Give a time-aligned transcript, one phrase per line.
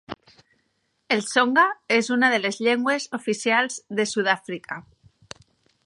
[1.15, 1.65] El tsonga
[1.97, 4.81] és una de les llengües oficials de Sud-àfrica.